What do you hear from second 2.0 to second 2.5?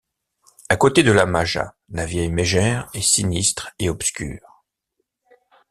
vieille